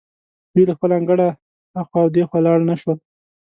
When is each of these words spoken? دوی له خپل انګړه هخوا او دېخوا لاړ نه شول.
دوی 0.53 0.65
له 0.69 0.73
خپل 0.77 0.91
انګړه 0.97 1.27
هخوا 1.77 1.99
او 2.03 2.07
دېخوا 2.15 2.39
لاړ 2.45 2.57
نه 2.69 2.75
شول. 2.81 2.97